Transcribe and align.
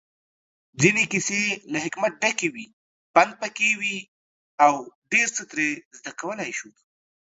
ځينې 0.81 1.03
کيسې 1.11 1.41
له 1.71 1.77
حکمت 1.85 2.13
ډکې 2.23 2.49
وي، 2.53 2.67
پندپکې 3.13 3.69
وي 3.79 3.97
اوډيرڅه 4.65 5.43
ترې 5.51 5.69
زده 5.97 6.11
کولی 6.19 6.51
شو 6.57 6.69